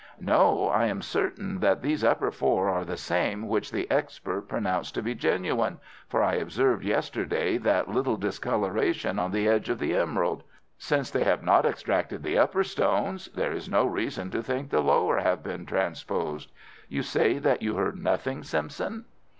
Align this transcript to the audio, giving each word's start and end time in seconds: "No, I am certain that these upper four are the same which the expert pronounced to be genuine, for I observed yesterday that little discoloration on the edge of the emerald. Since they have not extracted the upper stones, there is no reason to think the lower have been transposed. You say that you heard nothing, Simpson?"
"No, 0.19 0.67
I 0.69 0.87
am 0.87 1.03
certain 1.03 1.59
that 1.59 1.83
these 1.83 2.03
upper 2.03 2.31
four 2.31 2.69
are 2.69 2.83
the 2.83 2.97
same 2.97 3.47
which 3.47 3.69
the 3.69 3.85
expert 3.91 4.47
pronounced 4.49 4.95
to 4.95 5.03
be 5.03 5.13
genuine, 5.13 5.79
for 6.09 6.23
I 6.23 6.37
observed 6.37 6.83
yesterday 6.83 7.59
that 7.59 7.87
little 7.87 8.17
discoloration 8.17 9.19
on 9.19 9.29
the 9.29 9.47
edge 9.47 9.69
of 9.69 9.77
the 9.77 9.95
emerald. 9.95 10.41
Since 10.79 11.11
they 11.11 11.23
have 11.25 11.43
not 11.43 11.67
extracted 11.67 12.23
the 12.23 12.39
upper 12.39 12.63
stones, 12.63 13.27
there 13.35 13.51
is 13.51 13.69
no 13.69 13.85
reason 13.85 14.31
to 14.31 14.41
think 14.41 14.71
the 14.71 14.81
lower 14.81 15.19
have 15.19 15.43
been 15.43 15.67
transposed. 15.67 16.51
You 16.89 17.03
say 17.03 17.37
that 17.37 17.61
you 17.61 17.75
heard 17.75 18.01
nothing, 18.01 18.41
Simpson?" 18.41 19.05